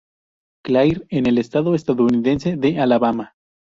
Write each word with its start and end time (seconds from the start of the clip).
Clair 0.63 1.05
en 1.11 1.27
el 1.27 1.37
estado 1.37 1.75
estadounidense 1.75 2.55
de 2.55 2.79
Alabama. 2.79 3.35